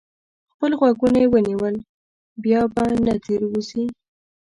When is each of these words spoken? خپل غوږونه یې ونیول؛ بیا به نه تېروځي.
خپل 0.53 0.71
غوږونه 0.79 1.17
یې 1.23 1.27
ونیول؛ 1.33 1.75
بیا 2.43 2.61
به 2.73 2.83
نه 3.05 3.13
تېروځي. 3.25 3.83